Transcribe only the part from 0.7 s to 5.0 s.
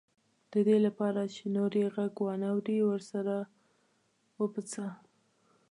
لپاره چې نور یې غږ وانه وري ورسره وپسه.